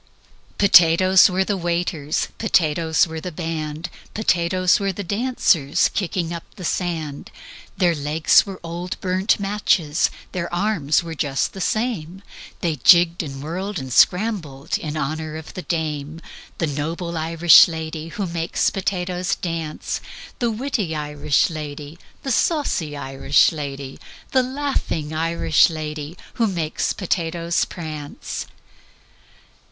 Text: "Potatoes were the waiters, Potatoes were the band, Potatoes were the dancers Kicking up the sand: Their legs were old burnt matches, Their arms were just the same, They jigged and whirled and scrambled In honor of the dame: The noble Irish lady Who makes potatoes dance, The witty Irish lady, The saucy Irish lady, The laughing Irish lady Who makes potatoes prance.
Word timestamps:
"Potatoes 0.57 1.29
were 1.29 1.43
the 1.43 1.55
waiters, 1.55 2.29
Potatoes 2.39 3.05
were 3.05 3.21
the 3.21 3.31
band, 3.31 3.87
Potatoes 4.15 4.79
were 4.79 4.91
the 4.91 5.03
dancers 5.03 5.89
Kicking 5.93 6.33
up 6.33 6.41
the 6.55 6.65
sand: 6.65 7.29
Their 7.77 7.93
legs 7.93 8.43
were 8.43 8.59
old 8.63 8.99
burnt 8.99 9.39
matches, 9.39 10.09
Their 10.31 10.51
arms 10.51 11.03
were 11.03 11.13
just 11.13 11.53
the 11.53 11.61
same, 11.61 12.23
They 12.61 12.77
jigged 12.77 13.21
and 13.21 13.43
whirled 13.43 13.77
and 13.77 13.93
scrambled 13.93 14.79
In 14.79 14.97
honor 14.97 15.37
of 15.37 15.53
the 15.53 15.61
dame: 15.61 16.19
The 16.57 16.65
noble 16.65 17.15
Irish 17.15 17.67
lady 17.67 18.07
Who 18.07 18.25
makes 18.25 18.71
potatoes 18.71 19.35
dance, 19.35 20.01
The 20.39 20.49
witty 20.49 20.95
Irish 20.95 21.51
lady, 21.51 21.99
The 22.23 22.31
saucy 22.31 22.97
Irish 22.97 23.51
lady, 23.51 23.99
The 24.31 24.41
laughing 24.41 25.13
Irish 25.13 25.69
lady 25.69 26.17
Who 26.33 26.47
makes 26.47 26.91
potatoes 26.91 27.65
prance. 27.65 28.47